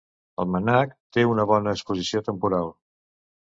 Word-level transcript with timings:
El 0.43 0.45
MNAC 0.53 0.95
té 1.17 1.25
una 1.33 1.45
bona 1.51 1.75
exposició 1.79 2.23
temporal. 2.31 2.73